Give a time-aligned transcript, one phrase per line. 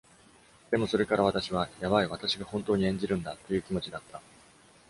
[0.71, 4.19] でもそれから私は、「やばい、私が本当に演じるんだ！」という気持ちだった。